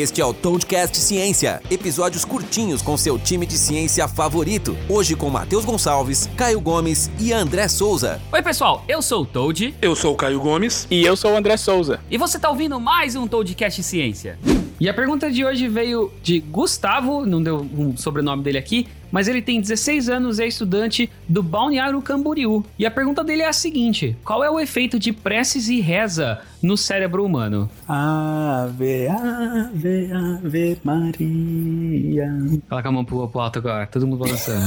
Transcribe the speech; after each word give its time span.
Este 0.00 0.22
é 0.22 0.24
o 0.24 0.32
Toadcast 0.32 0.96
Ciência, 0.96 1.60
episódios 1.70 2.24
curtinhos 2.24 2.80
com 2.80 2.96
seu 2.96 3.18
time 3.18 3.44
de 3.44 3.58
ciência 3.58 4.08
favorito. 4.08 4.74
Hoje 4.88 5.14
com 5.14 5.28
Matheus 5.28 5.62
Gonçalves, 5.62 6.26
Caio 6.38 6.58
Gomes 6.58 7.10
e 7.18 7.34
André 7.34 7.68
Souza. 7.68 8.18
Oi, 8.32 8.40
pessoal, 8.40 8.82
eu 8.88 9.02
sou 9.02 9.24
o 9.24 9.26
Toad. 9.26 9.74
Eu 9.82 9.94
sou 9.94 10.14
o 10.14 10.16
Caio 10.16 10.40
Gomes. 10.40 10.86
E 10.90 11.04
eu 11.04 11.14
sou 11.18 11.32
o 11.32 11.36
André 11.36 11.58
Souza. 11.58 12.00
E 12.10 12.16
você 12.16 12.38
tá 12.38 12.48
ouvindo 12.48 12.80
mais 12.80 13.14
um 13.14 13.28
Toadcast 13.28 13.82
Ciência. 13.82 14.38
E 14.80 14.88
a 14.88 14.94
pergunta 14.94 15.30
de 15.30 15.44
hoje 15.44 15.68
veio 15.68 16.10
de 16.22 16.40
Gustavo, 16.40 17.26
não 17.26 17.42
deu 17.42 17.58
um 17.76 17.94
sobrenome 17.98 18.42
dele 18.42 18.56
aqui, 18.56 18.88
mas 19.12 19.28
ele 19.28 19.42
tem 19.42 19.60
16 19.60 20.08
anos 20.08 20.38
e 20.38 20.44
é 20.44 20.46
estudante 20.46 21.10
do 21.28 21.42
Balneário 21.42 22.00
Camboriú. 22.00 22.64
E 22.78 22.86
a 22.86 22.90
pergunta 22.90 23.22
dele 23.22 23.42
é 23.42 23.48
a 23.48 23.52
seguinte: 23.52 24.16
qual 24.24 24.42
é 24.42 24.50
o 24.50 24.58
efeito 24.58 24.98
de 24.98 25.12
preces 25.12 25.68
e 25.68 25.80
reza 25.80 26.40
no 26.62 26.78
cérebro 26.78 27.22
humano? 27.22 27.68
Ave, 27.86 29.06
ave, 29.08 30.10
ave 30.12 30.78
Maria. 30.82 32.30
Coloca 32.66 32.88
a 32.88 32.92
mão 32.92 33.04
pro, 33.04 33.28
pro 33.28 33.40
alto 33.40 33.58
agora, 33.58 33.86
todo 33.86 34.06
mundo 34.06 34.20
balançando. 34.20 34.64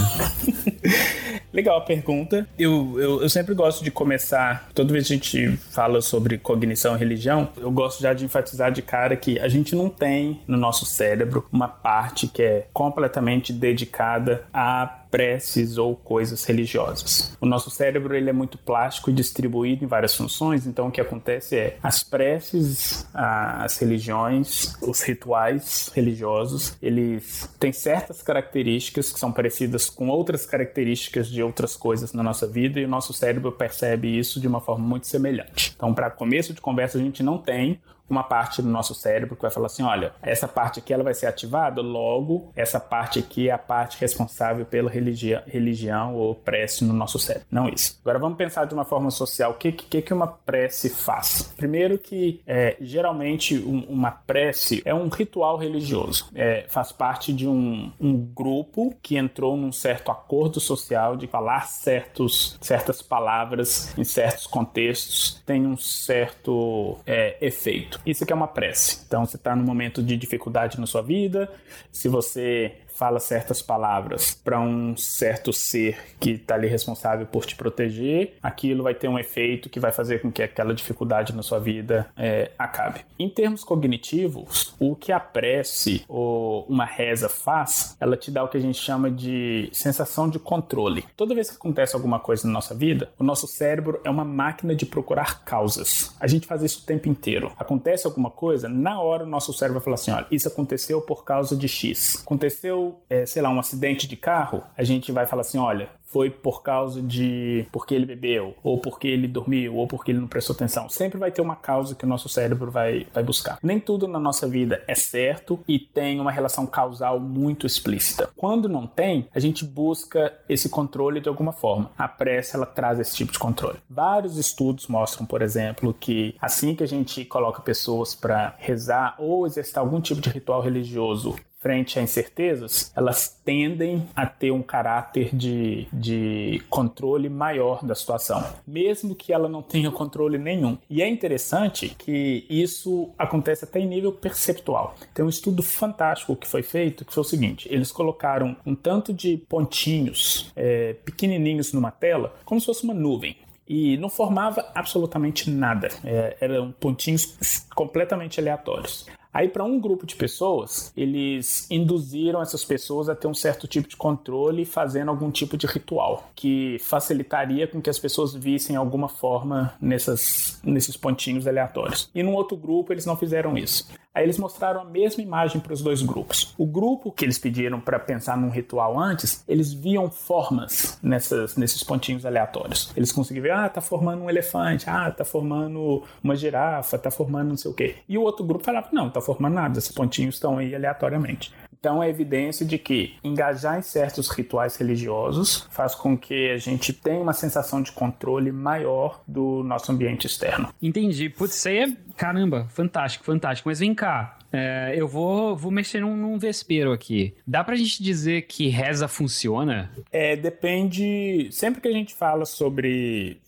Legal 1.53 1.77
a 1.77 1.81
pergunta. 1.81 2.47
Eu, 2.57 2.99
eu, 2.99 3.21
eu, 3.21 3.29
sempre 3.29 3.53
gosto 3.53 3.83
de 3.83 3.91
começar, 3.91 4.69
toda 4.73 4.91
vez 4.91 5.07
que 5.07 5.13
a 5.13 5.15
gente 5.15 5.57
fala 5.69 6.01
sobre 6.01 6.39
cognição 6.39 6.95
e 6.95 6.99
religião, 6.99 7.49
eu 7.57 7.71
gosto 7.71 8.01
já 8.01 8.11
de 8.11 8.25
enfatizar 8.25 8.71
de 8.71 8.81
cara 8.81 9.15
que 9.15 9.37
a 9.39 9.47
gente 9.47 9.75
não 9.75 9.87
tem 9.87 10.41
no 10.47 10.57
nosso 10.57 10.83
cérebro 10.85 11.45
uma 11.51 11.67
parte 11.67 12.27
que 12.27 12.41
é 12.41 12.67
completamente 12.73 13.53
dedicada 13.53 14.45
a 14.51 15.02
preces 15.13 15.77
ou 15.77 15.95
coisas 15.95 16.43
religiosas. 16.43 17.37
O 17.39 17.45
nosso 17.45 17.69
cérebro 17.69 18.15
ele 18.15 18.31
é 18.31 18.33
muito 18.33 18.57
plástico 18.57 19.11
e 19.11 19.13
distribuído 19.13 19.85
em 19.85 19.87
várias 19.87 20.15
funções, 20.15 20.65
então 20.65 20.87
o 20.87 20.91
que 20.91 20.99
acontece 20.99 21.55
é 21.55 21.77
as 21.83 22.01
preces, 22.01 23.07
as 23.13 23.77
religiões, 23.77 24.75
os 24.81 25.03
rituais 25.03 25.91
religiosos, 25.93 26.75
eles 26.81 27.47
têm 27.59 27.71
certas 27.71 28.23
características 28.23 29.11
que 29.11 29.19
são 29.19 29.31
parecidas 29.31 29.87
com 29.87 30.09
outras 30.09 30.47
características 30.47 31.29
de 31.29 31.43
outras 31.43 31.75
coisas 31.75 32.11
na 32.11 32.23
nossa 32.23 32.47
vida 32.47 32.79
e 32.79 32.85
o 32.85 32.89
nosso 32.89 33.13
cérebro 33.13 33.51
percebe 33.51 34.17
isso 34.17 34.41
de 34.41 34.47
uma 34.47 34.61
forma 34.61 34.83
muito 34.83 35.05
semelhante. 35.05 35.73
Então, 35.75 35.93
para 35.93 36.09
começo 36.09 36.55
de 36.55 36.61
conversa, 36.61 36.97
a 36.97 37.01
gente 37.01 37.21
não 37.21 37.37
tem 37.37 37.79
uma 38.13 38.23
parte 38.23 38.61
do 38.61 38.69
nosso 38.69 38.93
cérebro 38.93 39.35
que 39.35 39.41
vai 39.41 39.51
falar 39.51 39.67
assim, 39.67 39.83
olha, 39.83 40.13
essa 40.21 40.47
parte 40.47 40.79
aqui 40.79 40.93
ela 40.93 41.03
vai 41.03 41.13
ser 41.13 41.25
ativada, 41.25 41.81
logo 41.81 42.51
essa 42.55 42.79
parte 42.79 43.19
aqui 43.19 43.49
é 43.49 43.51
a 43.51 43.57
parte 43.57 43.99
responsável 43.99 44.65
pela 44.65 44.89
religia, 44.89 45.43
religião 45.47 46.15
ou 46.15 46.35
prece 46.35 46.83
no 46.85 46.93
nosso 46.93 47.17
cérebro. 47.19 47.47
Não 47.51 47.67
isso. 47.67 47.99
Agora 48.01 48.19
vamos 48.19 48.37
pensar 48.37 48.65
de 48.65 48.73
uma 48.73 48.85
forma 48.85 49.09
social. 49.09 49.51
O 49.51 49.55
que, 49.55 49.71
que, 49.71 50.01
que 50.01 50.13
uma 50.13 50.27
prece 50.27 50.89
faz? 50.89 51.53
Primeiro 51.57 51.97
que 51.97 52.41
é, 52.45 52.77
geralmente 52.79 53.57
um, 53.57 53.79
uma 53.89 54.11
prece 54.11 54.81
é 54.85 54.93
um 54.93 55.07
ritual 55.09 55.57
religioso. 55.57 56.29
É, 56.35 56.65
faz 56.69 56.91
parte 56.91 57.33
de 57.33 57.47
um, 57.47 57.91
um 57.99 58.15
grupo 58.17 58.95
que 59.01 59.17
entrou 59.17 59.57
num 59.57 59.71
certo 59.71 60.11
acordo 60.11 60.59
social 60.59 61.15
de 61.15 61.27
falar 61.27 61.67
certos, 61.67 62.57
certas 62.61 63.01
palavras 63.01 63.97
em 63.97 64.03
certos 64.03 64.47
contextos, 64.47 65.41
tem 65.45 65.65
um 65.65 65.77
certo 65.77 66.97
é, 67.05 67.37
efeito. 67.41 67.99
Isso 68.05 68.23
aqui 68.23 68.33
é 68.33 68.35
uma 68.35 68.47
prece. 68.47 68.99
Então 69.07 69.25
você 69.25 69.37
está 69.37 69.55
num 69.55 69.63
momento 69.63 70.03
de 70.03 70.17
dificuldade 70.17 70.79
na 70.79 70.85
sua 70.85 71.01
vida. 71.01 71.51
Se 71.91 72.07
você 72.07 72.73
fala 72.93 73.19
certas 73.19 73.61
palavras 73.61 74.39
para 74.43 74.59
um 74.59 74.95
certo 74.95 75.51
ser 75.51 75.97
que 76.19 76.31
está 76.31 76.55
ali 76.55 76.67
responsável 76.67 77.25
por 77.25 77.45
te 77.45 77.55
proteger, 77.55 78.35
aquilo 78.41 78.83
vai 78.83 78.93
ter 78.93 79.07
um 79.07 79.19
efeito 79.19 79.69
que 79.69 79.79
vai 79.79 79.91
fazer 79.91 80.21
com 80.21 80.31
que 80.31 80.43
aquela 80.43 80.73
dificuldade 80.73 81.35
na 81.35 81.43
sua 81.43 81.59
vida 81.59 82.07
é, 82.15 82.51
acabe. 82.57 83.01
Em 83.17 83.29
termos 83.29 83.63
cognitivos, 83.63 84.75
o 84.79 84.95
que 84.95 85.11
a 85.11 85.19
prece 85.19 86.03
ou 86.07 86.65
uma 86.69 86.85
reza 86.85 87.27
faz, 87.29 87.95
ela 87.99 88.15
te 88.15 88.29
dá 88.29 88.43
o 88.43 88.47
que 88.47 88.57
a 88.57 88.61
gente 88.61 88.77
chama 88.77 89.09
de 89.09 89.69
sensação 89.71 90.29
de 90.29 90.39
controle. 90.39 91.05
Toda 91.15 91.35
vez 91.35 91.49
que 91.49 91.55
acontece 91.55 91.95
alguma 91.95 92.19
coisa 92.19 92.47
na 92.47 92.53
nossa 92.53 92.75
vida, 92.75 93.09
o 93.17 93.23
nosso 93.23 93.47
cérebro 93.47 93.99
é 94.03 94.09
uma 94.09 94.25
máquina 94.25 94.75
de 94.75 94.85
procurar 94.85 95.43
causas. 95.43 96.15
A 96.19 96.27
gente 96.27 96.47
faz 96.47 96.61
isso 96.61 96.81
o 96.83 96.85
tempo 96.85 97.09
inteiro. 97.09 97.51
Acontece 97.57 98.05
alguma 98.05 98.29
coisa, 98.29 98.67
na 98.69 99.01
hora 99.01 99.23
o 99.23 99.27
nosso 99.27 99.53
cérebro 99.53 99.79
vai 99.79 99.83
falar 99.83 99.95
assim: 99.95 100.11
olha, 100.11 100.27
isso 100.31 100.47
aconteceu 100.47 101.01
por 101.01 101.23
causa 101.23 101.55
de 101.55 101.67
X. 101.67 102.21
Aconteceu 102.23 102.82
é, 103.09 103.25
sei 103.25 103.41
lá, 103.41 103.49
um 103.49 103.59
acidente 103.59 104.07
de 104.07 104.15
carro, 104.15 104.63
a 104.77 104.83
gente 104.83 105.11
vai 105.11 105.25
falar 105.25 105.41
assim: 105.41 105.57
olha, 105.57 105.89
foi 106.13 106.29
por 106.29 106.61
causa 106.61 107.01
de 107.01 107.65
porque 107.71 107.95
ele 107.95 108.05
bebeu, 108.05 108.55
ou 108.63 108.77
porque 108.77 109.07
ele 109.07 109.27
dormiu, 109.27 109.75
ou 109.75 109.87
porque 109.87 110.11
ele 110.11 110.19
não 110.19 110.27
prestou 110.27 110.53
atenção. 110.53 110.87
Sempre 110.87 111.17
vai 111.17 111.31
ter 111.31 111.41
uma 111.41 111.55
causa 111.55 111.95
que 111.95 112.05
o 112.05 112.07
nosso 112.07 112.29
cérebro 112.29 112.69
vai, 112.69 113.07
vai 113.11 113.23
buscar. 113.23 113.57
Nem 113.63 113.79
tudo 113.79 114.07
na 114.07 114.19
nossa 114.19 114.47
vida 114.47 114.83
é 114.87 114.93
certo 114.93 115.59
e 115.67 115.79
tem 115.79 116.19
uma 116.19 116.31
relação 116.31 116.67
causal 116.67 117.19
muito 117.19 117.65
explícita. 117.65 118.29
Quando 118.37 118.69
não 118.69 118.85
tem, 118.85 119.27
a 119.33 119.39
gente 119.39 119.65
busca 119.65 120.31
esse 120.47 120.69
controle 120.69 121.19
de 121.19 121.29
alguma 121.29 121.51
forma. 121.51 121.89
A 121.97 122.07
prece 122.07 122.55
ela 122.55 122.67
traz 122.67 122.99
esse 122.99 123.15
tipo 123.15 123.31
de 123.31 123.39
controle. 123.39 123.79
Vários 123.89 124.37
estudos 124.37 124.87
mostram, 124.87 125.25
por 125.25 125.41
exemplo, 125.41 125.95
que 125.99 126.35
assim 126.39 126.75
que 126.75 126.83
a 126.83 126.87
gente 126.87 127.25
coloca 127.25 127.59
pessoas 127.59 128.13
para 128.13 128.53
rezar 128.59 129.15
ou 129.17 129.47
exercitar 129.47 129.83
algum 129.83 129.99
tipo 129.99 130.21
de 130.21 130.29
ritual 130.29 130.61
religioso 130.61 131.35
frente 131.63 131.97
a 131.97 132.01
incertezas, 132.01 132.91
elas 132.93 133.41
tendem 133.45 134.05
a 134.13 134.25
ter 134.25 134.51
um 134.51 134.61
caráter 134.61 135.33
de, 135.33 135.87
de 135.93 136.61
controle 136.69 137.29
maior 137.29 137.83
da 137.83 137.95
situação, 137.95 138.43
mesmo 138.67 139.15
que 139.15 139.31
ela 139.31 139.47
não 139.47 139.61
tenha 139.61 139.89
controle 139.89 140.37
nenhum. 140.37 140.77
E 140.89 141.01
é 141.01 141.07
interessante 141.07 141.95
que 141.97 142.45
isso 142.49 143.09
acontece 143.17 143.63
até 143.63 143.79
em 143.79 143.87
nível 143.87 144.11
perceptual. 144.11 144.95
Tem 145.13 145.23
um 145.23 145.29
estudo 145.29 145.63
fantástico 145.63 146.35
que 146.35 146.47
foi 146.47 146.61
feito, 146.61 147.05
que 147.05 147.13
foi 147.13 147.21
o 147.21 147.25
seguinte: 147.25 147.67
eles 147.71 147.91
colocaram 147.91 148.57
um 148.65 148.75
tanto 148.75 149.13
de 149.13 149.37
pontinhos 149.37 150.51
é, 150.57 150.93
pequenininhos 151.05 151.71
numa 151.71 151.91
tela, 151.91 152.35
como 152.43 152.59
se 152.59 152.65
fosse 152.65 152.83
uma 152.83 152.93
nuvem 152.93 153.37
e 153.67 153.95
não 153.97 154.09
formava 154.09 154.69
absolutamente 154.75 155.49
nada. 155.49 155.87
É, 156.03 156.35
eram 156.41 156.73
pontinhos 156.73 157.65
completamente 157.73 158.39
aleatórios. 158.39 159.05
Aí, 159.33 159.49
para 159.49 159.63
um 159.63 159.79
grupo 159.79 160.05
de 160.05 160.15
pessoas, 160.15 160.93
eles 160.95 161.69
induziram 161.71 162.41
essas 162.41 162.63
pessoas 162.63 163.09
a 163.09 163.15
ter 163.15 163.27
um 163.27 163.33
certo 163.33 163.67
tipo 163.67 163.89
de 163.89 163.97
controle 163.97 164.63
fazendo 164.63 165.09
algum 165.09 165.31
tipo 165.31 165.57
de 165.57 165.65
ritual 165.65 166.29
que 166.35 166.77
facilitaria 166.79 167.67
com 167.67 167.81
que 167.81 167.89
as 167.89 167.97
pessoas 167.97 168.35
vissem 168.35 168.75
alguma 168.75 169.09
forma 169.09 169.73
nessas, 169.81 170.59
nesses 170.63 170.95
pontinhos 170.95 171.47
aleatórios. 171.47 172.09
E 172.13 172.21
num 172.21 172.33
outro 172.33 172.55
grupo, 172.55 172.93
eles 172.93 173.05
não 173.05 173.17
fizeram 173.17 173.57
isso. 173.57 173.87
Aí 174.13 174.23
eles 174.23 174.37
mostraram 174.37 174.81
a 174.81 174.85
mesma 174.85 175.23
imagem 175.23 175.59
para 175.59 175.73
os 175.73 175.81
dois 175.81 176.01
grupos. 176.03 176.53
O 176.57 176.67
grupo 176.67 177.11
que 177.11 177.25
eles 177.25 177.39
pediram 177.39 177.79
para 177.81 177.97
pensar 177.97 178.37
num 178.37 178.49
ritual 178.49 178.99
antes, 178.99 179.43
eles 179.47 179.73
viam 179.73 180.09
formas 180.09 180.99
nessas, 181.01 181.55
nesses 181.55 181.83
pontinhos 181.83 182.23
aleatórios. 182.25 182.91
Eles 182.95 183.11
conseguiam 183.11 183.43
ver, 183.43 183.51
ah, 183.51 183.67
tá 183.67 183.81
formando 183.81 184.23
um 184.23 184.29
elefante, 184.29 184.87
ah, 184.87 185.09
tá 185.09 185.25
formando 185.25 186.03
uma 186.23 186.35
girafa, 186.35 186.97
tá 186.99 187.09
formando 187.09 187.49
não 187.49 187.57
sei 187.57 187.71
o 187.71 187.73
quê. 187.73 187.95
E 188.07 188.17
o 188.17 188.21
outro 188.21 188.45
grupo 188.45 188.63
falava, 188.63 188.89
não, 188.91 189.09
tá 189.09 189.19
formando 189.19 189.55
nada, 189.55 189.79
esses 189.79 189.91
pontinhos 189.91 190.35
estão 190.35 190.59
aí 190.59 190.75
aleatoriamente. 190.75 191.51
Então 191.83 192.01
é 192.01 192.09
evidência 192.09 192.65
de 192.65 192.77
que 192.77 193.15
engajar 193.21 193.77
em 193.77 193.81
certos 193.81 194.29
rituais 194.29 194.77
religiosos 194.77 195.67
faz 195.69 195.93
com 195.93 196.17
que 196.17 196.49
a 196.49 196.57
gente 196.57 196.93
tenha 196.93 197.19
uma 197.19 197.33
sensação 197.33 197.81
de 197.81 197.91
controle 197.91 198.53
maior 198.53 199.21
do 199.27 199.61
nosso 199.65 199.91
ambiente 199.91 200.25
externo. 200.25 200.73
Entendi. 200.81 201.27
Putz, 201.27 201.57
isso 201.57 201.67
aí 201.67 201.79
é, 201.79 201.87
caramba, 202.15 202.69
fantástico, 202.69 203.25
fantástico. 203.25 203.67
Mas 203.67 203.79
vem 203.79 203.93
cá, 203.93 204.37
é, 204.53 204.93
eu 204.95 205.09
vou, 205.09 205.57
vou 205.57 205.73
mexer 205.73 205.99
num, 205.99 206.15
num 206.15 206.39
vespeiro 206.39 206.93
aqui. 206.93 207.35
Dá 207.45 207.65
pra 207.65 207.75
gente 207.75 208.01
dizer 208.01 208.43
que 208.43 208.69
reza 208.69 209.09
funciona? 209.09 209.91
É, 210.09 210.37
depende. 210.37 211.49
Sempre 211.51 211.81
que 211.81 211.89
a 211.89 211.93
gente 211.93 212.15
fala 212.15 212.45
sobre 212.45 213.41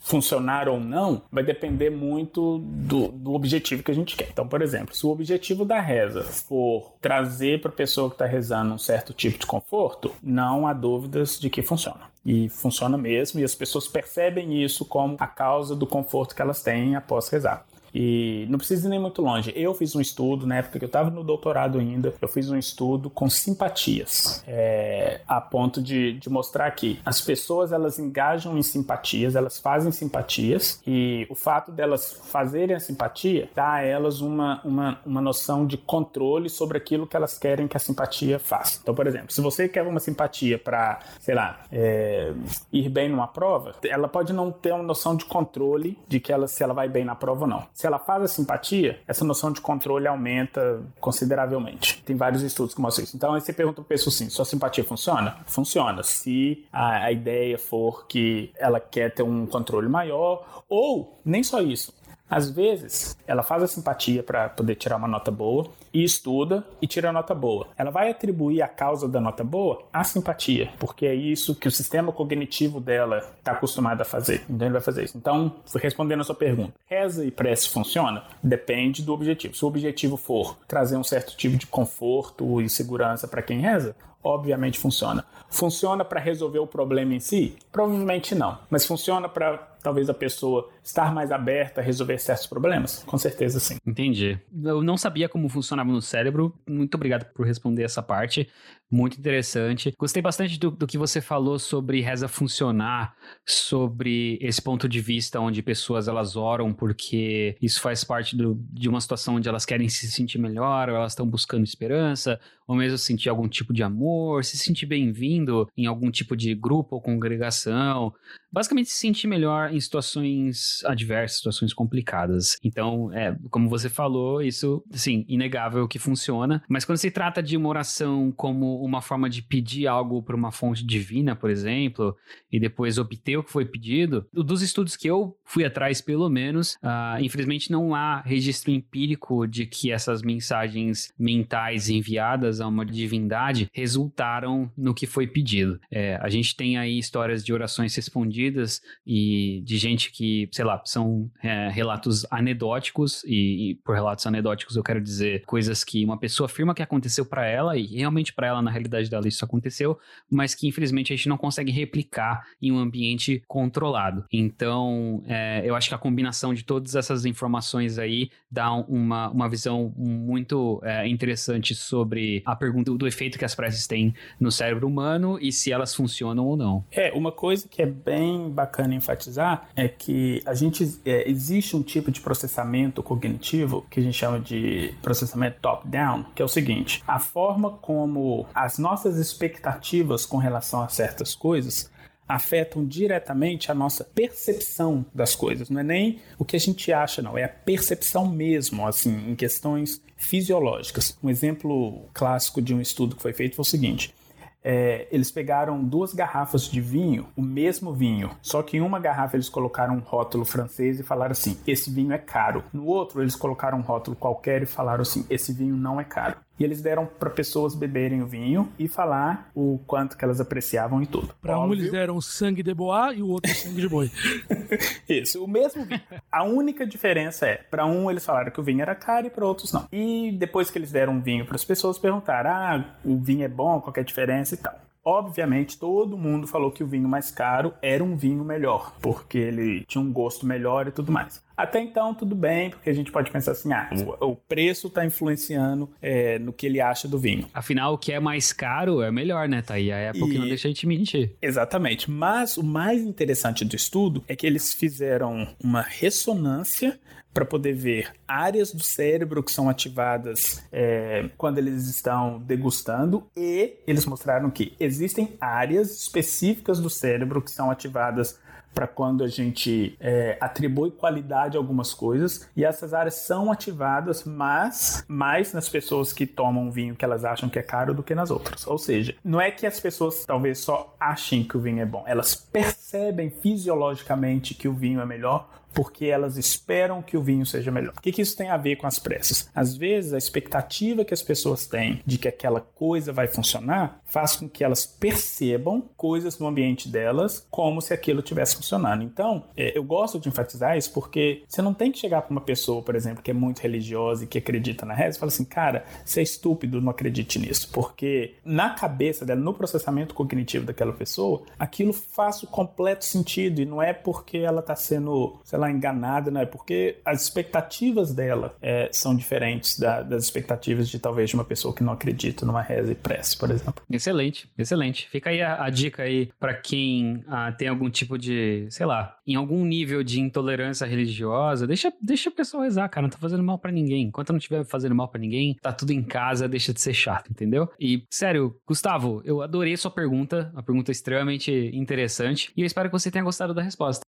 funcionar 0.00 0.68
ou 0.68 0.80
não 0.80 1.22
vai 1.30 1.44
depender 1.44 1.90
muito 1.90 2.58
do, 2.58 3.08
do, 3.08 3.34
objetivo 3.34 3.82
que 3.82 3.90
a 3.90 3.94
gente 3.94 4.16
quer. 4.16 4.30
Então, 4.32 4.48
por 4.48 4.62
exemplo, 4.62 4.94
se 4.94 5.06
o 5.06 5.10
objetivo 5.10 5.64
da 5.64 5.78
reza 5.78 6.22
for 6.22 6.94
trazer 7.00 7.60
para 7.60 7.70
a 7.70 7.74
pessoa 7.74 8.08
que 8.08 8.14
está 8.14 8.24
rezando 8.24 8.74
um 8.74 8.78
certo 8.78 9.12
tipo 9.12 9.38
de 9.38 9.46
conforto, 9.46 10.12
não 10.22 10.66
há 10.66 10.72
dúvidas 10.72 11.38
de 11.38 11.50
que 11.50 11.62
funciona. 11.62 12.10
E 12.24 12.48
funciona 12.48 12.98
mesmo, 12.98 13.40
e 13.40 13.44
as 13.44 13.54
pessoas 13.54 13.88
percebem 13.88 14.62
isso 14.62 14.84
como 14.84 15.16
a 15.18 15.26
causa 15.26 15.76
do 15.76 15.86
conforto 15.86 16.34
que 16.34 16.42
elas 16.42 16.62
têm 16.62 16.96
após 16.96 17.28
rezar. 17.28 17.66
E 17.94 18.46
não 18.48 18.58
precisa 18.58 18.86
ir 18.86 18.90
nem 18.90 18.98
muito 18.98 19.22
longe. 19.22 19.52
Eu 19.56 19.74
fiz 19.74 19.94
um 19.94 20.00
estudo, 20.00 20.46
na 20.46 20.56
época 20.56 20.78
que 20.78 20.84
eu 20.84 20.88
estava 20.88 21.10
no 21.10 21.24
doutorado 21.24 21.78
ainda, 21.78 22.14
eu 22.20 22.28
fiz 22.28 22.50
um 22.50 22.56
estudo 22.56 23.10
com 23.10 23.28
simpatias, 23.28 24.42
é, 24.46 25.20
a 25.26 25.40
ponto 25.40 25.82
de, 25.82 26.14
de 26.14 26.30
mostrar 26.30 26.70
que 26.70 27.00
as 27.04 27.20
pessoas 27.20 27.72
elas 27.72 27.98
engajam 27.98 28.56
em 28.56 28.62
simpatias, 28.62 29.34
elas 29.34 29.58
fazem 29.58 29.92
simpatias, 29.92 30.80
e 30.86 31.26
o 31.28 31.34
fato 31.34 31.72
delas 31.72 32.20
fazerem 32.24 32.76
a 32.76 32.80
simpatia 32.80 33.48
dá 33.54 33.74
a 33.74 33.82
elas 33.82 34.20
uma, 34.20 34.60
uma, 34.64 35.00
uma 35.04 35.20
noção 35.20 35.66
de 35.66 35.76
controle 35.76 36.48
sobre 36.48 36.78
aquilo 36.78 37.06
que 37.06 37.16
elas 37.16 37.38
querem 37.38 37.66
que 37.66 37.76
a 37.76 37.80
simpatia 37.80 38.38
faça. 38.38 38.78
Então, 38.82 38.94
por 38.94 39.06
exemplo, 39.06 39.32
se 39.32 39.40
você 39.40 39.68
quer 39.68 39.82
uma 39.82 40.00
simpatia 40.00 40.58
para, 40.58 41.00
sei 41.18 41.34
lá, 41.34 41.60
é, 41.72 42.32
ir 42.72 42.88
bem 42.88 43.08
numa 43.08 43.26
prova, 43.26 43.74
ela 43.84 44.08
pode 44.08 44.32
não 44.32 44.50
ter 44.50 44.72
uma 44.72 44.82
noção 44.82 45.16
de 45.16 45.24
controle 45.24 45.98
de 46.08 46.20
que 46.20 46.32
ela, 46.32 46.46
se 46.46 46.62
ela 46.62 46.74
vai 46.74 46.88
bem 46.88 47.04
na 47.04 47.14
prova 47.14 47.42
ou 47.42 47.46
não 47.46 47.66
Se 47.80 47.86
ela 47.86 47.98
faz 47.98 48.22
a 48.22 48.28
simpatia, 48.28 49.00
essa 49.08 49.24
noção 49.24 49.50
de 49.50 49.58
controle 49.62 50.06
aumenta 50.06 50.82
consideravelmente. 51.00 52.02
Tem 52.04 52.14
vários 52.14 52.42
estudos 52.42 52.74
que 52.74 52.80
mostram 52.82 53.04
isso. 53.04 53.16
Então, 53.16 53.32
aí 53.32 53.40
você 53.40 53.54
pergunta 53.54 53.76
para 53.76 53.84
pessoa 53.84 54.12
assim: 54.12 54.28
sua 54.28 54.44
simpatia 54.44 54.84
funciona? 54.84 55.38
Funciona. 55.46 56.02
Se 56.02 56.62
a, 56.70 57.04
a 57.04 57.10
ideia 57.10 57.58
for 57.58 58.06
que 58.06 58.52
ela 58.58 58.78
quer 58.78 59.14
ter 59.14 59.22
um 59.22 59.46
controle 59.46 59.88
maior, 59.88 60.62
ou 60.68 61.18
nem 61.24 61.42
só 61.42 61.62
isso, 61.62 61.94
às 62.30 62.48
vezes, 62.48 63.16
ela 63.26 63.42
faz 63.42 63.62
a 63.62 63.66
simpatia 63.66 64.22
para 64.22 64.48
poder 64.48 64.76
tirar 64.76 64.96
uma 64.96 65.08
nota 65.08 65.32
boa 65.32 65.66
e 65.92 66.04
estuda 66.04 66.64
e 66.80 66.86
tira 66.86 67.10
a 67.10 67.12
nota 67.12 67.34
boa. 67.34 67.66
Ela 67.76 67.90
vai 67.90 68.10
atribuir 68.10 68.62
a 68.62 68.68
causa 68.68 69.08
da 69.08 69.20
nota 69.20 69.42
boa 69.42 69.82
à 69.92 70.04
simpatia, 70.04 70.70
porque 70.78 71.06
é 71.06 71.14
isso 71.14 71.56
que 71.56 71.66
o 71.66 71.70
sistema 71.70 72.12
cognitivo 72.12 72.80
dela 72.80 73.18
está 73.38 73.52
acostumado 73.52 74.00
a 74.02 74.04
fazer. 74.04 74.44
Então, 74.48 74.66
ele 74.66 74.74
vai 74.74 74.82
fazer 74.82 75.04
isso. 75.04 75.18
Então, 75.18 75.52
respondendo 75.74 76.20
a 76.20 76.24
sua 76.24 76.36
pergunta, 76.36 76.72
reza 76.86 77.24
e 77.24 77.30
prece 77.32 77.68
funciona? 77.68 78.22
Depende 78.40 79.02
do 79.02 79.12
objetivo. 79.12 79.54
Se 79.54 79.64
o 79.64 79.68
objetivo 79.68 80.16
for 80.16 80.56
trazer 80.68 80.96
um 80.96 81.04
certo 81.04 81.36
tipo 81.36 81.56
de 81.56 81.66
conforto 81.66 82.60
e 82.60 82.68
segurança 82.68 83.26
para 83.26 83.42
quem 83.42 83.60
reza, 83.60 83.96
obviamente 84.22 84.78
funciona. 84.78 85.24
Funciona 85.48 86.04
para 86.04 86.20
resolver 86.20 86.58
o 86.58 86.66
problema 86.66 87.14
em 87.14 87.20
si? 87.20 87.56
Provavelmente 87.72 88.34
não, 88.34 88.58
mas 88.70 88.86
funciona 88.86 89.28
para 89.28 89.58
talvez 89.82 90.08
a 90.10 90.14
pessoa 90.14 90.68
estar 90.82 91.12
mais 91.12 91.32
aberta 91.32 91.80
a 91.80 91.84
resolver 91.84 92.18
certos 92.18 92.46
problemas? 92.46 93.02
Com 93.04 93.18
certeza 93.18 93.58
sim. 93.58 93.76
Entendi. 93.84 94.38
Eu 94.62 94.82
não 94.82 94.96
sabia 94.96 95.28
como 95.28 95.48
funcionava 95.48 95.90
no 95.90 96.02
cérebro. 96.02 96.54
Muito 96.68 96.94
obrigado 96.94 97.24
por 97.32 97.46
responder 97.46 97.82
essa 97.82 98.02
parte. 98.02 98.48
Muito 98.90 99.18
interessante. 99.18 99.94
Gostei 99.96 100.20
bastante 100.20 100.58
do, 100.58 100.70
do 100.70 100.86
que 100.86 100.98
você 100.98 101.20
falou 101.20 101.58
sobre 101.60 102.00
reza 102.00 102.26
funcionar, 102.26 103.14
sobre 103.46 104.36
esse 104.40 104.60
ponto 104.60 104.88
de 104.88 105.00
vista 105.00 105.38
onde 105.38 105.62
pessoas 105.62 106.08
elas 106.08 106.34
oram 106.34 106.72
porque 106.72 107.56
isso 107.62 107.80
faz 107.80 108.02
parte 108.02 108.36
do, 108.36 108.58
de 108.72 108.88
uma 108.88 109.00
situação 109.00 109.36
onde 109.36 109.48
elas 109.48 109.64
querem 109.64 109.88
se 109.88 110.10
sentir 110.10 110.38
melhor, 110.38 110.88
ou 110.88 110.96
elas 110.96 111.12
estão 111.12 111.26
buscando 111.26 111.62
esperança, 111.62 112.40
ou 112.70 112.76
mesmo 112.76 112.98
sentir 112.98 113.28
algum 113.28 113.48
tipo 113.48 113.72
de 113.72 113.82
amor, 113.82 114.44
se 114.44 114.56
sentir 114.56 114.86
bem-vindo 114.86 115.68
em 115.76 115.86
algum 115.86 116.08
tipo 116.08 116.36
de 116.36 116.54
grupo 116.54 116.94
ou 116.94 117.02
congregação. 117.02 118.12
Basicamente, 118.52 118.90
se 118.90 118.96
sentir 118.96 119.26
melhor 119.26 119.72
em 119.72 119.80
situações 119.80 120.84
adversas, 120.84 121.38
situações 121.38 121.72
complicadas. 121.72 122.56
Então, 122.62 123.12
é, 123.12 123.36
como 123.50 123.68
você 123.68 123.88
falou, 123.88 124.40
isso, 124.42 124.84
sim, 124.92 125.24
inegável 125.28 125.86
que 125.88 125.98
funciona. 125.98 126.62
Mas 126.68 126.84
quando 126.84 126.98
se 126.98 127.10
trata 127.10 127.42
de 127.42 127.56
uma 127.56 127.68
oração 127.68 128.32
como 128.32 128.79
uma 128.84 129.00
forma 129.00 129.28
de 129.28 129.42
pedir 129.42 129.86
algo 129.86 130.22
para 130.22 130.36
uma 130.36 130.50
fonte 130.52 130.84
divina, 130.84 131.34
por 131.36 131.50
exemplo, 131.50 132.16
e 132.50 132.58
depois 132.58 132.98
obter 132.98 133.36
o 133.36 133.44
que 133.44 133.52
foi 133.52 133.64
pedido, 133.64 134.26
dos 134.32 134.62
estudos 134.62 134.96
que 134.96 135.08
eu 135.08 135.36
fui 135.44 135.64
atrás, 135.64 136.00
pelo 136.00 136.28
menos, 136.28 136.74
uh, 136.76 137.20
infelizmente 137.20 137.70
não 137.70 137.94
há 137.94 138.20
registro 138.20 138.70
empírico 138.70 139.46
de 139.46 139.66
que 139.66 139.90
essas 139.90 140.22
mensagens 140.22 141.12
mentais 141.18 141.88
enviadas 141.88 142.60
a 142.60 142.68
uma 142.68 142.84
divindade 142.84 143.68
resultaram 143.72 144.70
no 144.76 144.94
que 144.94 145.06
foi 145.06 145.26
pedido. 145.26 145.80
É, 145.90 146.16
a 146.16 146.28
gente 146.28 146.56
tem 146.56 146.78
aí 146.78 146.98
histórias 146.98 147.44
de 147.44 147.52
orações 147.52 147.94
respondidas 147.94 148.80
e 149.06 149.62
de 149.64 149.78
gente 149.78 150.10
que, 150.12 150.48
sei 150.52 150.64
lá, 150.64 150.80
são 150.84 151.30
é, 151.42 151.68
relatos 151.68 152.26
anedóticos, 152.30 153.22
e, 153.24 153.70
e, 153.70 153.74
por 153.76 153.94
relatos 153.94 154.26
anedóticos 154.26 154.76
eu 154.76 154.82
quero 154.82 155.00
dizer 155.00 155.44
coisas 155.44 155.84
que 155.84 156.04
uma 156.04 156.18
pessoa 156.18 156.46
afirma 156.46 156.74
que 156.74 156.82
aconteceu 156.82 157.24
para 157.24 157.46
ela, 157.46 157.76
e 157.76 157.86
realmente 157.86 158.32
para 158.32 158.46
ela, 158.46 158.62
na 158.70 158.72
realidade 158.72 159.10
dela, 159.10 159.26
isso 159.26 159.44
aconteceu, 159.44 159.98
mas 160.30 160.54
que 160.54 160.68
infelizmente 160.68 161.12
a 161.12 161.16
gente 161.16 161.28
não 161.28 161.36
consegue 161.36 161.72
replicar 161.72 162.46
em 162.62 162.70
um 162.70 162.78
ambiente 162.78 163.42
controlado. 163.48 164.24
Então, 164.32 165.22
é, 165.26 165.62
eu 165.64 165.74
acho 165.74 165.88
que 165.88 165.94
a 165.94 165.98
combinação 165.98 166.54
de 166.54 166.64
todas 166.64 166.94
essas 166.94 167.24
informações 167.24 167.98
aí 167.98 168.30
dá 168.50 168.72
uma, 168.72 169.28
uma 169.30 169.48
visão 169.48 169.92
muito 169.96 170.80
é, 170.84 171.06
interessante 171.08 171.74
sobre 171.74 172.42
a 172.46 172.54
pergunta 172.54 172.92
do 172.92 173.06
efeito 173.06 173.38
que 173.38 173.44
as 173.44 173.54
preces 173.54 173.86
têm 173.86 174.14
no 174.38 174.50
cérebro 174.50 174.86
humano 174.86 175.38
e 175.40 175.52
se 175.52 175.72
elas 175.72 175.94
funcionam 175.94 176.46
ou 176.46 176.56
não. 176.56 176.84
É, 176.90 177.12
uma 177.12 177.32
coisa 177.32 177.68
que 177.68 177.82
é 177.82 177.86
bem 177.86 178.50
bacana 178.50 178.94
enfatizar 178.94 179.68
é 179.74 179.88
que 179.88 180.42
a 180.46 180.54
gente 180.54 181.00
é, 181.04 181.28
existe 181.28 181.76
um 181.76 181.82
tipo 181.82 182.10
de 182.10 182.20
processamento 182.20 183.02
cognitivo 183.02 183.84
que 183.90 184.00
a 184.00 184.02
gente 184.02 184.16
chama 184.16 184.38
de 184.38 184.94
processamento 185.02 185.58
top-down, 185.60 186.24
que 186.34 186.42
é 186.42 186.44
o 186.44 186.48
seguinte: 186.48 187.02
a 187.06 187.18
forma 187.18 187.70
como 187.70 188.46
as 188.64 188.78
nossas 188.78 189.16
expectativas 189.16 190.26
com 190.26 190.36
relação 190.36 190.82
a 190.82 190.88
certas 190.88 191.34
coisas 191.34 191.90
afetam 192.28 192.84
diretamente 192.84 193.72
a 193.72 193.74
nossa 193.74 194.04
percepção 194.04 195.04
das 195.12 195.34
coisas. 195.34 195.68
Não 195.68 195.80
é 195.80 195.84
nem 195.84 196.20
o 196.38 196.44
que 196.44 196.56
a 196.56 196.60
gente 196.60 196.92
acha, 196.92 197.20
não. 197.20 197.36
É 197.36 197.44
a 197.44 197.48
percepção 197.48 198.28
mesmo, 198.28 198.86
assim, 198.86 199.30
em 199.30 199.34
questões 199.34 200.00
fisiológicas. 200.16 201.18
Um 201.22 201.28
exemplo 201.28 202.08
clássico 202.14 202.62
de 202.62 202.72
um 202.72 202.80
estudo 202.80 203.16
que 203.16 203.22
foi 203.22 203.32
feito 203.32 203.56
foi 203.56 203.62
o 203.62 203.66
seguinte: 203.66 204.14
é, 204.62 205.08
eles 205.10 205.30
pegaram 205.30 205.82
duas 205.82 206.12
garrafas 206.12 206.64
de 206.64 206.80
vinho, 206.80 207.26
o 207.34 207.42
mesmo 207.42 207.92
vinho, 207.92 208.30
só 208.42 208.62
que 208.62 208.76
em 208.76 208.80
uma 208.80 209.00
garrafa 209.00 209.36
eles 209.36 209.48
colocaram 209.48 209.94
um 209.94 210.00
rótulo 210.00 210.44
francês 210.44 211.00
e 211.00 211.02
falaram 211.02 211.32
assim: 211.32 211.58
esse 211.66 211.90
vinho 211.90 212.12
é 212.12 212.18
caro. 212.18 212.62
No 212.72 212.84
outro, 212.84 213.22
eles 213.22 213.34
colocaram 213.34 213.78
um 213.78 213.82
rótulo 213.82 214.14
qualquer 214.14 214.62
e 214.62 214.66
falaram 214.66 215.02
assim: 215.02 215.26
esse 215.28 215.52
vinho 215.52 215.74
não 215.74 216.00
é 216.00 216.04
caro 216.04 216.36
e 216.60 216.64
eles 216.64 216.82
deram 216.82 217.06
para 217.06 217.30
pessoas 217.30 217.74
beberem 217.74 218.22
o 218.22 218.26
vinho 218.26 218.70
e 218.78 218.86
falar 218.86 219.50
o 219.54 219.80
quanto 219.86 220.16
que 220.16 220.22
elas 220.22 220.42
apreciavam 220.42 221.02
e 221.02 221.06
tudo. 221.06 221.34
Para 221.40 221.58
um 221.58 221.72
eles 221.72 221.90
deram 221.90 222.20
sangue 222.20 222.62
de 222.62 222.74
boa 222.74 223.14
e 223.14 223.22
o 223.22 223.28
outro 223.28 223.50
sangue 223.54 223.80
de 223.80 223.88
boi. 223.88 224.10
Isso, 225.08 225.42
o 225.42 225.48
mesmo 225.48 225.86
vinho. 225.86 226.02
A 226.30 226.44
única 226.44 226.86
diferença 226.86 227.46
é, 227.46 227.56
para 227.56 227.86
um 227.86 228.10
eles 228.10 228.26
falaram 228.26 228.52
que 228.52 228.60
o 228.60 228.62
vinho 228.62 228.82
era 228.82 228.94
caro 228.94 229.26
e 229.26 229.30
para 229.30 229.46
outros 229.46 229.72
não. 229.72 229.88
E 229.90 230.32
depois 230.38 230.70
que 230.70 230.76
eles 230.76 230.92
deram 230.92 231.14
um 231.14 231.20
vinho 231.20 231.46
para 231.46 231.56
as 231.56 231.64
pessoas 231.64 231.98
perguntaram: 231.98 232.50
"Ah, 232.50 232.84
o 233.02 233.16
vinho 233.16 233.44
é 233.44 233.48
bom, 233.48 233.80
qual 233.80 233.94
é 233.96 234.00
a 234.00 234.04
diferença 234.04 234.54
e 234.54 234.58
tal?" 234.58 234.89
Obviamente, 235.04 235.78
todo 235.78 236.16
mundo 236.16 236.46
falou 236.46 236.70
que 236.70 236.84
o 236.84 236.86
vinho 236.86 237.08
mais 237.08 237.30
caro 237.30 237.72
era 237.80 238.04
um 238.04 238.16
vinho 238.16 238.44
melhor, 238.44 238.94
porque 239.00 239.38
ele 239.38 239.84
tinha 239.86 240.02
um 240.02 240.12
gosto 240.12 240.44
melhor 240.46 240.88
e 240.88 240.90
tudo 240.90 241.10
mais. 241.10 241.42
Até 241.56 241.80
então, 241.80 242.14
tudo 242.14 242.34
bem, 242.34 242.70
porque 242.70 242.88
a 242.88 242.92
gente 242.92 243.10
pode 243.10 243.30
pensar 243.30 243.52
assim: 243.52 243.72
ah, 243.72 243.90
o, 244.20 244.30
o 244.30 244.36
preço 244.36 244.86
está 244.86 245.04
influenciando 245.04 245.90
é, 246.00 246.38
no 246.38 246.52
que 246.52 246.66
ele 246.66 246.80
acha 246.80 247.06
do 247.06 247.18
vinho. 247.18 247.46
Afinal, 247.52 247.94
o 247.94 247.98
que 247.98 248.12
é 248.12 248.20
mais 248.20 248.52
caro 248.52 249.02
é 249.02 249.10
melhor, 249.10 249.48
né, 249.48 249.62
Thaí? 249.62 249.92
A 249.92 250.10
Apple 250.10 250.24
e... 250.24 250.30
que 250.32 250.38
não 250.38 250.48
deixa 250.48 250.68
a 250.68 250.70
gente 250.70 250.86
mentir. 250.86 251.34
Exatamente. 251.40 252.10
Mas 252.10 252.56
o 252.56 252.62
mais 252.62 253.02
interessante 253.02 253.64
do 253.64 253.76
estudo 253.76 254.24
é 254.26 254.36
que 254.36 254.46
eles 254.46 254.72
fizeram 254.72 255.48
uma 255.62 255.82
ressonância 255.82 256.98
para 257.32 257.44
poder 257.44 257.72
ver 257.72 258.12
áreas 258.26 258.72
do 258.72 258.82
cérebro 258.82 259.42
que 259.42 259.52
são 259.52 259.68
ativadas 259.68 260.64
é, 260.72 261.30
quando 261.36 261.58
eles 261.58 261.88
estão 261.88 262.38
degustando 262.38 263.26
e 263.36 263.76
eles 263.86 264.04
mostraram 264.06 264.50
que 264.50 264.74
existem 264.80 265.36
áreas 265.40 265.90
específicas 265.92 266.80
do 266.80 266.90
cérebro 266.90 267.40
que 267.40 267.50
são 267.50 267.70
ativadas 267.70 268.38
para 268.74 268.86
quando 268.86 269.24
a 269.24 269.26
gente 269.26 269.96
é, 270.00 270.36
atribui 270.40 270.90
qualidade 270.90 271.56
a 271.56 271.60
algumas 271.60 271.92
coisas 271.92 272.48
e 272.56 272.64
essas 272.64 272.94
áreas 272.94 273.14
são 273.14 273.50
ativadas 273.50 274.24
mas 274.24 275.04
mais 275.08 275.52
nas 275.52 275.68
pessoas 275.68 276.12
que 276.12 276.26
tomam 276.26 276.70
vinho 276.70 276.94
que 276.94 277.04
elas 277.04 277.24
acham 277.24 277.48
que 277.48 277.58
é 277.58 277.62
caro 277.62 277.94
do 277.94 278.02
que 278.02 278.14
nas 278.14 278.30
outras. 278.30 278.66
Ou 278.66 278.78
seja, 278.78 279.14
não 279.24 279.40
é 279.40 279.50
que 279.50 279.66
as 279.66 279.80
pessoas 279.80 280.24
talvez 280.24 280.58
só 280.58 280.94
achem 280.98 281.44
que 281.44 281.56
o 281.56 281.60
vinho 281.60 281.82
é 281.82 281.86
bom, 281.86 282.04
elas 282.06 282.34
percebem 282.34 283.30
fisiologicamente 283.30 284.54
que 284.54 284.68
o 284.68 284.72
vinho 284.72 285.00
é 285.00 285.06
melhor 285.06 285.59
porque 285.72 286.06
elas 286.06 286.36
esperam 286.36 287.02
que 287.02 287.16
o 287.16 287.22
vinho 287.22 287.46
seja 287.46 287.70
melhor. 287.70 287.94
O 287.96 288.00
que, 288.00 288.12
que 288.12 288.22
isso 288.22 288.36
tem 288.36 288.48
a 288.48 288.56
ver 288.56 288.76
com 288.76 288.86
as 288.86 288.98
pressas? 288.98 289.48
Às 289.54 289.76
vezes, 289.76 290.12
a 290.12 290.18
expectativa 290.18 291.04
que 291.04 291.14
as 291.14 291.22
pessoas 291.22 291.66
têm 291.66 292.02
de 292.04 292.18
que 292.18 292.28
aquela 292.28 292.60
coisa 292.60 293.12
vai 293.12 293.26
funcionar 293.26 294.00
faz 294.04 294.36
com 294.36 294.48
que 294.48 294.64
elas 294.64 294.84
percebam 294.84 295.82
coisas 295.96 296.38
no 296.38 296.46
ambiente 296.46 296.88
delas 296.88 297.46
como 297.50 297.80
se 297.80 297.94
aquilo 297.94 298.20
estivesse 298.20 298.56
funcionando. 298.56 299.02
Então, 299.02 299.44
é, 299.56 299.76
eu 299.76 299.84
gosto 299.84 300.18
de 300.18 300.28
enfatizar 300.28 300.76
isso 300.76 300.92
porque 300.92 301.42
você 301.48 301.62
não 301.62 301.72
tem 301.72 301.92
que 301.92 301.98
chegar 301.98 302.22
para 302.22 302.32
uma 302.32 302.40
pessoa, 302.40 302.82
por 302.82 302.94
exemplo, 302.94 303.22
que 303.22 303.30
é 303.30 303.34
muito 303.34 303.60
religiosa 303.60 304.24
e 304.24 304.26
que 304.26 304.38
acredita 304.38 304.84
na 304.84 304.94
reza 304.94 305.16
e 305.16 305.20
falar 305.20 305.28
assim, 305.28 305.44
cara, 305.44 305.84
você 306.04 306.20
é 306.20 306.22
estúpido, 306.22 306.80
não 306.80 306.90
acredite 306.90 307.38
nisso. 307.38 307.70
Porque 307.72 308.34
na 308.44 308.70
cabeça 308.70 309.24
dela, 309.24 309.40
no 309.40 309.54
processamento 309.54 310.14
cognitivo 310.14 310.66
daquela 310.66 310.92
pessoa, 310.92 311.42
aquilo 311.58 311.92
faz 311.92 312.42
o 312.42 312.46
completo 312.46 313.04
sentido 313.04 313.60
e 313.60 313.66
não 313.66 313.82
é 313.82 313.92
porque 313.92 314.38
ela 314.38 314.60
está 314.60 314.74
sendo, 314.74 315.38
sei 315.44 315.58
lá, 315.60 315.70
enganada, 315.70 316.30
né? 316.30 316.44
Porque 316.44 316.96
as 317.04 317.22
expectativas 317.22 318.12
dela 318.12 318.54
é, 318.60 318.88
são 318.92 319.14
diferentes 319.14 319.78
da, 319.78 320.02
das 320.02 320.24
expectativas 320.24 320.88
de 320.88 320.98
talvez 320.98 321.30
de 321.30 321.36
uma 321.36 321.44
pessoa 321.44 321.74
que 321.74 321.82
não 321.82 321.92
acredita 321.92 322.44
numa 322.44 322.62
reza 322.62 322.92
e 322.92 322.94
prece, 322.94 323.36
por 323.36 323.50
exemplo. 323.50 323.82
Excelente, 323.90 324.50
excelente. 324.56 325.08
Fica 325.08 325.30
aí 325.30 325.42
a, 325.42 325.64
a 325.64 325.70
dica 325.70 326.02
aí 326.02 326.30
para 326.38 326.54
quem 326.54 327.22
ah, 327.28 327.52
tem 327.52 327.68
algum 327.68 327.90
tipo 327.90 328.18
de, 328.18 328.66
sei 328.70 328.86
lá, 328.86 329.16
em 329.26 329.34
algum 329.34 329.64
nível 329.64 330.02
de 330.02 330.20
intolerância 330.20 330.86
religiosa, 330.86 331.66
deixa, 331.66 331.92
deixa 332.00 332.30
a 332.30 332.32
pessoa 332.32 332.64
rezar, 332.64 332.88
cara, 332.88 333.02
não 333.02 333.10
tá 333.10 333.18
fazendo 333.18 333.42
mal 333.42 333.58
para 333.58 333.70
ninguém. 333.70 334.06
Enquanto 334.06 334.30
não 334.30 334.38
estiver 334.38 334.64
fazendo 334.64 334.94
mal 334.94 335.08
para 335.08 335.20
ninguém, 335.20 335.56
tá 335.60 335.72
tudo 335.72 335.92
em 335.92 336.02
casa, 336.02 336.48
deixa 336.48 336.72
de 336.72 336.80
ser 336.80 336.94
chato, 336.94 337.30
entendeu? 337.30 337.68
E, 337.78 338.04
sério, 338.10 338.56
Gustavo, 338.66 339.22
eu 339.24 339.42
adorei 339.42 339.76
sua 339.76 339.90
pergunta, 339.90 340.50
uma 340.52 340.62
pergunta 340.62 340.90
extremamente 340.90 341.52
interessante, 341.74 342.52
e 342.56 342.62
eu 342.62 342.66
espero 342.66 342.88
que 342.88 342.98
você 342.98 343.10
tenha 343.10 343.24
gostado 343.24 343.54
da 343.54 343.62
resposta. 343.62 344.09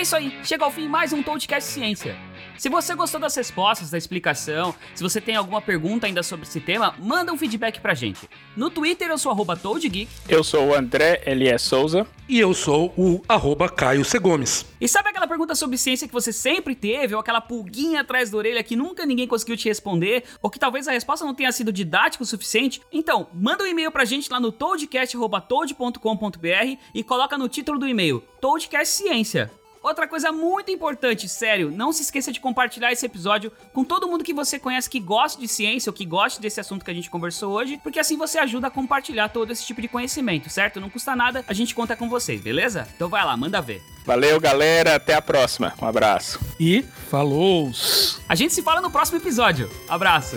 É 0.00 0.02
isso 0.02 0.16
aí, 0.16 0.32
chega 0.42 0.64
ao 0.64 0.70
fim 0.70 0.88
mais 0.88 1.12
um 1.12 1.22
Toadcast 1.22 1.72
Ciência. 1.72 2.16
Se 2.56 2.70
você 2.70 2.94
gostou 2.94 3.20
das 3.20 3.36
respostas, 3.36 3.90
da 3.90 3.98
explicação, 3.98 4.74
se 4.94 5.02
você 5.02 5.20
tem 5.20 5.36
alguma 5.36 5.60
pergunta 5.60 6.06
ainda 6.06 6.22
sobre 6.22 6.46
esse 6.46 6.58
tema, 6.58 6.94
manda 6.98 7.30
um 7.30 7.36
feedback 7.36 7.80
pra 7.80 7.92
gente. 7.92 8.26
No 8.56 8.70
Twitter 8.70 9.10
eu 9.10 9.18
sou 9.18 9.30
arroba 9.30 9.56
ToadGeek. 9.56 10.08
Eu 10.26 10.42
sou 10.42 10.68
o 10.68 10.74
André 10.74 11.22
Elias 11.26 11.60
Souza. 11.60 12.06
E 12.26 12.38
eu 12.38 12.54
sou 12.54 12.94
o 12.96 13.22
arroba 13.28 13.68
Caio 13.68 14.04
C. 14.04 14.18
Gomes. 14.18 14.64
E 14.80 14.88
sabe 14.88 15.10
aquela 15.10 15.26
pergunta 15.26 15.54
sobre 15.54 15.76
ciência 15.76 16.06
que 16.06 16.14
você 16.14 16.32
sempre 16.32 16.74
teve, 16.74 17.14
ou 17.14 17.20
aquela 17.20 17.40
pulguinha 17.40 18.00
atrás 18.00 18.30
da 18.30 18.38
orelha 18.38 18.62
que 18.62 18.76
nunca 18.76 19.04
ninguém 19.04 19.28
conseguiu 19.28 19.56
te 19.56 19.68
responder, 19.68 20.24
ou 20.40 20.48
que 20.48 20.58
talvez 20.58 20.88
a 20.88 20.92
resposta 20.92 21.26
não 21.26 21.34
tenha 21.34 21.52
sido 21.52 21.70
didática 21.70 22.24
o 22.24 22.26
suficiente? 22.26 22.80
Então, 22.90 23.28
manda 23.34 23.64
um 23.64 23.66
e-mail 23.66 23.90
pra 23.90 24.06
gente 24.06 24.30
lá 24.30 24.40
no 24.40 24.50
toadcast.toad.com.br 24.50 26.78
e 26.94 27.04
coloca 27.04 27.36
no 27.36 27.48
título 27.48 27.78
do 27.78 27.88
e-mail 27.88 28.22
Toadcast 28.40 28.94
Ciência. 28.94 29.50
Outra 29.82 30.06
coisa 30.06 30.30
muito 30.30 30.70
importante, 30.70 31.26
sério, 31.26 31.70
não 31.70 31.90
se 31.90 32.02
esqueça 32.02 32.30
de 32.30 32.38
compartilhar 32.38 32.92
esse 32.92 33.06
episódio 33.06 33.50
com 33.72 33.82
todo 33.82 34.06
mundo 34.06 34.22
que 34.22 34.34
você 34.34 34.58
conhece 34.58 34.90
que 34.90 35.00
gosta 35.00 35.40
de 35.40 35.48
ciência 35.48 35.88
ou 35.88 35.94
que 35.94 36.04
gosta 36.04 36.40
desse 36.40 36.60
assunto 36.60 36.84
que 36.84 36.90
a 36.90 36.94
gente 36.94 37.08
conversou 37.08 37.52
hoje, 37.52 37.80
porque 37.82 37.98
assim 37.98 38.16
você 38.16 38.38
ajuda 38.38 38.66
a 38.66 38.70
compartilhar 38.70 39.30
todo 39.30 39.50
esse 39.50 39.64
tipo 39.64 39.80
de 39.80 39.88
conhecimento, 39.88 40.50
certo? 40.50 40.80
Não 40.80 40.90
custa 40.90 41.16
nada, 41.16 41.42
a 41.48 41.54
gente 41.54 41.74
conta 41.74 41.96
com 41.96 42.10
vocês, 42.10 42.42
beleza? 42.42 42.86
Então 42.94 43.08
vai 43.08 43.24
lá, 43.24 43.34
manda 43.38 43.62
ver. 43.62 43.82
Valeu, 44.04 44.38
galera, 44.38 44.96
até 44.96 45.14
a 45.14 45.22
próxima. 45.22 45.72
Um 45.80 45.86
abraço. 45.86 46.38
E 46.58 46.82
falou! 47.08 47.70
A 48.28 48.34
gente 48.34 48.52
se 48.52 48.62
fala 48.62 48.82
no 48.82 48.90
próximo 48.90 49.18
episódio. 49.18 49.70
Abraço. 49.88 50.36